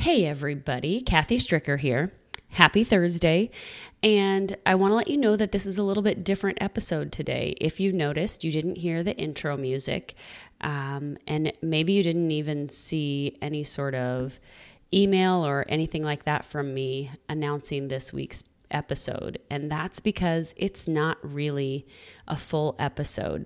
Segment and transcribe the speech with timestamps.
[0.00, 2.10] Hey, everybody, Kathy Stricker here.
[2.48, 3.50] Happy Thursday.
[4.02, 7.12] And I want to let you know that this is a little bit different episode
[7.12, 7.54] today.
[7.60, 10.14] If you noticed, you didn't hear the intro music,
[10.62, 14.40] um, and maybe you didn't even see any sort of
[14.90, 19.38] email or anything like that from me announcing this week's episode.
[19.50, 21.86] And that's because it's not really
[22.26, 23.44] a full episode.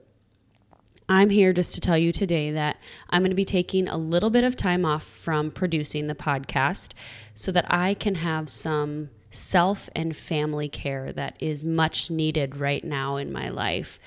[1.08, 2.78] I'm here just to tell you today that
[3.10, 6.92] I'm going to be taking a little bit of time off from producing the podcast
[7.34, 12.82] so that I can have some self and family care that is much needed right
[12.84, 13.98] now in my life.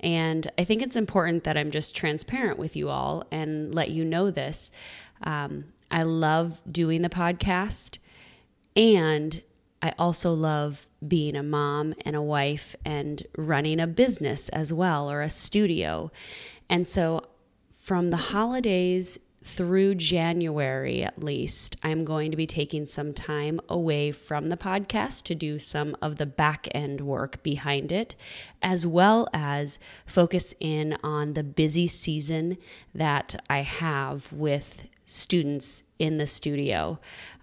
[0.00, 4.04] And I think it's important that I'm just transparent with you all and let you
[4.04, 4.70] know this.
[5.24, 7.98] Um, I love doing the podcast
[8.74, 9.42] and
[9.82, 15.10] I also love being a mom and a wife and running a business as well
[15.10, 16.10] or a studio.
[16.68, 17.22] And so
[17.76, 24.10] from the holidays through January at least, I'm going to be taking some time away
[24.10, 28.16] from the podcast to do some of the back end work behind it,
[28.60, 32.58] as well as focus in on the busy season
[32.92, 36.98] that I have with students in the studio.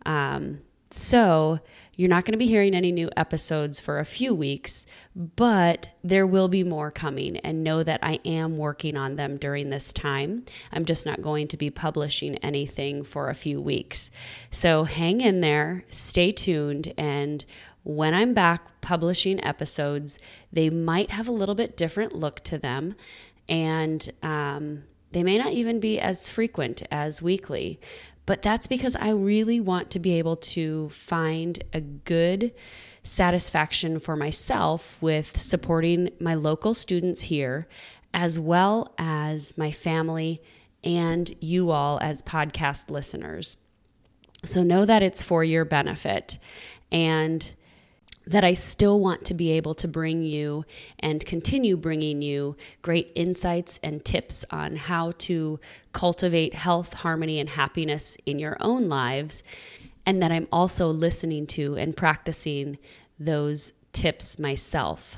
[0.05, 0.59] Um,
[0.91, 1.59] so,
[1.95, 6.25] you're not going to be hearing any new episodes for a few weeks, but there
[6.25, 7.37] will be more coming.
[7.37, 10.45] And know that I am working on them during this time.
[10.71, 14.09] I'm just not going to be publishing anything for a few weeks.
[14.49, 17.45] So, hang in there, stay tuned, and
[17.83, 20.17] when I'm back publishing episodes,
[20.51, 22.95] they might have a little bit different look to them.
[23.49, 24.83] And um,
[25.13, 27.79] they may not even be as frequent as weekly.
[28.25, 32.53] But that's because I really want to be able to find a good
[33.03, 37.67] satisfaction for myself with supporting my local students here,
[38.13, 40.41] as well as my family
[40.83, 43.57] and you all as podcast listeners.
[44.45, 46.39] So know that it's for your benefit.
[46.91, 47.55] And
[48.25, 50.65] that I still want to be able to bring you
[50.99, 55.59] and continue bringing you great insights and tips on how to
[55.91, 59.43] cultivate health, harmony, and happiness in your own lives.
[60.05, 62.77] And that I'm also listening to and practicing
[63.19, 65.17] those tips myself.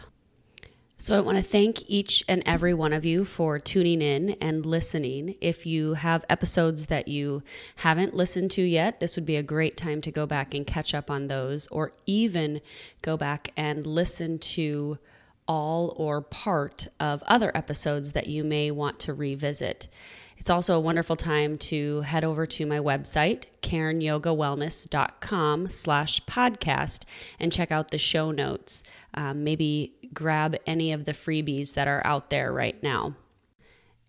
[0.98, 4.66] So I want to thank each and every one of you for tuning in and
[4.66, 5.36] listening.
[5.42, 7.44] If you have episodes that you
[7.76, 10.94] haven't listened to yet, this would be a great time to go back and catch
[10.94, 12.62] up on those, or even
[13.02, 14.98] go back and listen to
[15.48, 19.88] all or part of other episodes that you may want to revisit.
[20.38, 27.02] It's also a wonderful time to head over to my website, KarenYogaWellness.com slash podcast
[27.40, 28.84] and check out the show notes.
[29.14, 33.16] Um, maybe grab any of the freebies that are out there right now.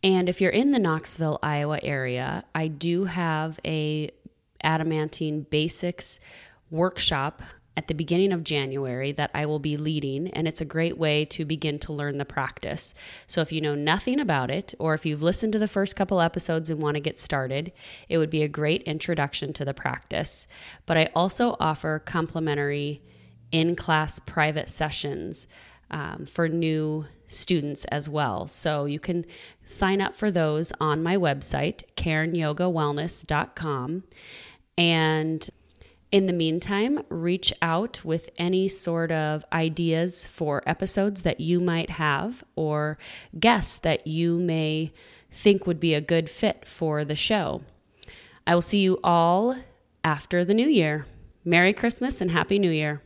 [0.03, 4.11] And if you're in the Knoxville, Iowa area, I do have a
[4.63, 6.21] adamantine basics
[6.71, 7.43] workshop
[7.77, 11.27] at the beginning of January that I will be leading, and it's a great way
[11.27, 12.95] to begin to learn the practice.
[13.27, 16.21] So, if you know nothing about it, or if you've listened to the first couple
[16.21, 17.73] episodes and want to get started,
[18.09, 20.47] it would be a great introduction to the practice.
[20.87, 23.03] But I also offer complimentary
[23.53, 25.47] in class private sessions
[25.91, 28.47] um, for new students as well.
[28.47, 29.27] So, you can
[29.67, 34.05] sign up for those on my website, KarenYogaWellness.com.
[34.79, 35.51] And
[36.17, 41.91] in the meantime, reach out with any sort of ideas for episodes that you might
[41.91, 42.97] have or
[43.39, 44.95] guests that you may
[45.31, 47.61] think would be a good fit for the show.
[48.47, 49.57] I will see you all
[50.03, 51.05] after the new year.
[51.45, 53.03] Merry Christmas and Happy New Year.